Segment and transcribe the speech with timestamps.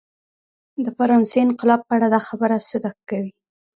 [0.83, 3.31] د فرانسې انقلاب په اړه دا خبره صدق کوي.